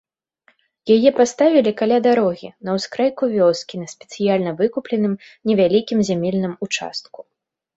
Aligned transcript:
Яе 0.95 1.09
паставілі 1.19 1.73
каля 1.81 1.97
дарогі 2.07 2.49
на 2.69 2.75
ўскрайку 2.79 3.23
вёскі 3.35 3.75
на 3.83 3.87
спецыяльна 3.93 4.51
выкупленым 4.63 5.13
невялікім 5.51 5.97
зямельным 6.09 6.53
участку. 6.69 7.19